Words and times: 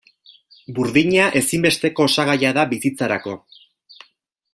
Burdina 0.77 1.27
ezinbesteko 1.41 2.07
osagaia 2.11 2.53
da 2.59 2.63
bizitzarako. 2.73 3.37